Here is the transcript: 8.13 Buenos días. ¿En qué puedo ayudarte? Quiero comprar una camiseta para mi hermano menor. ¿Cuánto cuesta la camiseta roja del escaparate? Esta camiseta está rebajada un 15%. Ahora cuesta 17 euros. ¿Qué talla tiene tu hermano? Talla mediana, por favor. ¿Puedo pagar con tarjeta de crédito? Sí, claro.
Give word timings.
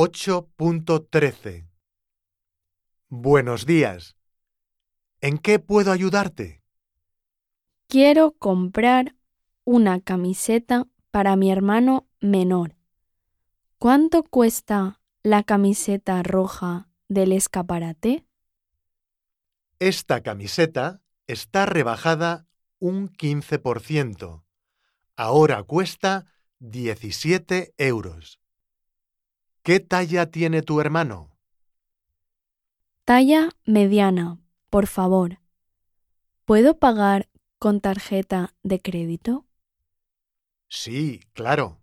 8.13 0.00 1.66
Buenos 3.08 3.66
días. 3.66 4.16
¿En 5.20 5.38
qué 5.38 5.58
puedo 5.58 5.90
ayudarte? 5.90 6.62
Quiero 7.88 8.30
comprar 8.38 9.16
una 9.64 10.00
camiseta 10.00 10.86
para 11.10 11.34
mi 11.34 11.50
hermano 11.50 12.06
menor. 12.20 12.76
¿Cuánto 13.80 14.22
cuesta 14.22 15.00
la 15.24 15.42
camiseta 15.42 16.22
roja 16.22 16.88
del 17.08 17.32
escaparate? 17.32 18.24
Esta 19.80 20.22
camiseta 20.22 21.02
está 21.26 21.66
rebajada 21.66 22.46
un 22.78 23.08
15%. 23.08 24.44
Ahora 25.16 25.64
cuesta 25.64 26.26
17 26.60 27.74
euros. 27.78 28.38
¿Qué 29.68 29.80
talla 29.80 30.30
tiene 30.30 30.62
tu 30.62 30.80
hermano? 30.80 31.30
Talla 33.04 33.50
mediana, 33.66 34.38
por 34.70 34.86
favor. 34.86 35.40
¿Puedo 36.46 36.78
pagar 36.78 37.28
con 37.58 37.82
tarjeta 37.82 38.54
de 38.62 38.80
crédito? 38.80 39.44
Sí, 40.70 41.20
claro. 41.34 41.82